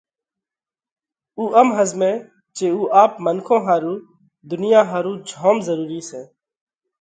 اُو 1.37 1.43
ام 1.59 1.67
ۿزمئه 1.77 2.13
جي 2.55 2.67
اُو 2.75 2.81
آپ 3.01 3.11
منکون 3.23 3.59
ۿارُو، 3.67 3.93
ڌُنيا 4.49 4.81
ۿارُو 4.91 5.13
جوم 5.27 5.55
ضرُورِي 5.67 6.01
سئہ۔ 6.09 6.21